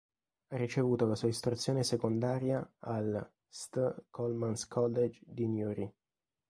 Ha 0.49 0.55
ricevuto 0.57 1.05
la 1.05 1.13
sua 1.13 1.27
istruzione 1.27 1.83
secondaria 1.83 2.67
al 2.79 3.33
St. 3.47 4.05
Colman's 4.09 4.67
College 4.67 5.19
di 5.23 5.47
Newry. 5.47 5.93